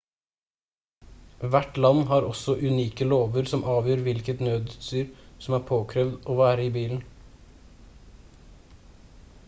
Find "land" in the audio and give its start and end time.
1.85-1.99